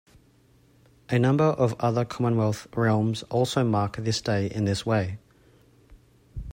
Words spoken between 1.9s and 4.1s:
Commonwealth realms also mark